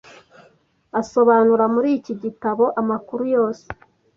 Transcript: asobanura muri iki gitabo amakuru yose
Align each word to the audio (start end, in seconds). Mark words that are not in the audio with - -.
asobanura 1.01 1.65
muri 1.73 1.89
iki 1.97 2.13
gitabo 2.23 2.65
amakuru 2.81 3.23
yose 3.35 3.65